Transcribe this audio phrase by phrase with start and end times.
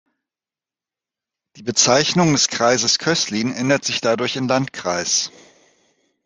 [1.57, 5.29] Die Bezeichnung des "Kreises" Köslin änderte sich dadurch in "Land"kreis.